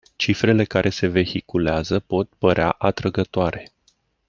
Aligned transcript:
Cifrele 0.15 0.63
care 0.63 0.89
se 0.89 1.07
vehiculează 1.07 1.99
pot 1.99 2.33
părea 2.35 2.69
atrăgătoare. 2.69 3.71